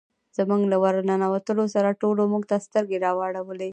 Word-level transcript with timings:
زموږ 0.37 0.61
له 0.71 0.77
ور 0.83 0.95
ننوتلو 1.09 1.65
سره 1.75 1.97
ټولو 2.01 2.21
موږ 2.31 2.43
ته 2.51 2.57
سترګې 2.67 2.97
را 3.05 3.11
واړولې. 3.17 3.69